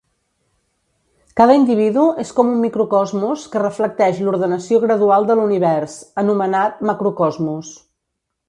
Cada 1.41 1.57
individu 1.57 2.05
és 2.23 2.31
com 2.39 2.49
un 2.53 2.57
microcosmos 2.63 3.45
que 3.53 3.61
reflecteix 3.65 4.23
l'ordenació 4.29 4.81
gradual 4.89 5.29
de 5.33 5.39
l'univers, 5.41 6.01
anomenat 6.25 6.85
macrocosmos. 6.93 7.75